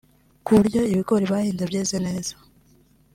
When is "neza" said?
2.07-2.33